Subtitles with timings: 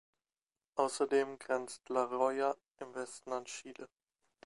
[0.77, 3.87] Außerdem grenzt La Rioja im Westen an Chile.